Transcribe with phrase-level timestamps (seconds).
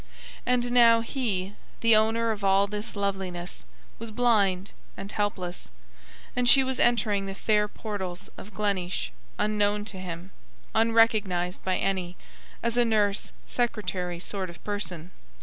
[0.47, 3.65] And now he, the owner of all this loveliness,
[3.99, 5.69] was blind and helpless;
[6.35, 10.31] and she was entering the fair portals of Gleneesh, unknown to him,
[10.73, 12.17] unrecognised by any,
[12.63, 15.11] as a nurse secretary sort of person.